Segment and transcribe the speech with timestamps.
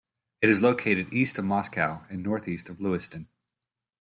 [0.41, 3.27] It is located east of Moscow and northeast of Lewiston.